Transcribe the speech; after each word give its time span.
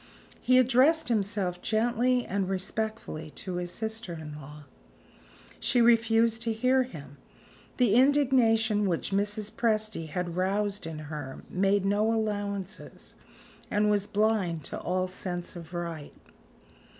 He 0.41 0.57
addressed 0.57 1.09
himself 1.09 1.61
gently 1.61 2.25
and 2.25 2.49
respectfully 2.49 3.29
to 3.35 3.57
his 3.57 3.69
sister 3.71 4.13
in 4.13 4.33
law. 4.35 4.63
She 5.59 5.79
refused 5.79 6.41
to 6.41 6.53
hear 6.53 6.81
him. 6.81 7.17
The 7.77 7.93
indignation 7.93 8.87
which 8.89 9.11
Mrs. 9.11 9.51
Presty 9.51 10.07
had 10.09 10.35
roused 10.35 10.87
in 10.87 10.97
her 11.13 11.43
made 11.51 11.85
no 11.85 12.11
allowances, 12.11 13.13
and 13.69 13.91
was 13.91 14.07
blind 14.07 14.63
to 14.63 14.79
all 14.79 15.05
sense 15.05 15.55
of 15.55 15.71
right. 15.71 16.15